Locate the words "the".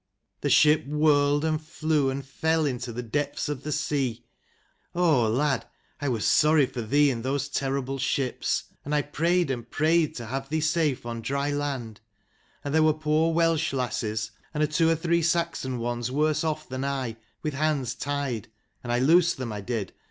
0.39-0.49, 2.91-3.03, 3.61-3.71